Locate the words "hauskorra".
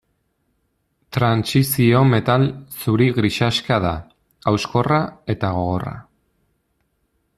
4.53-5.01